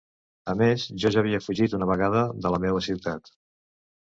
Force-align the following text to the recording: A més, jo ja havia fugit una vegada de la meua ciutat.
A 0.53 0.53
més, 0.61 0.85
jo 1.03 1.11
ja 1.15 1.19
havia 1.23 1.41
fugit 1.49 1.75
una 1.81 1.89
vegada 1.93 2.25
de 2.47 2.53
la 2.57 2.63
meua 2.65 2.83
ciutat. 2.89 3.31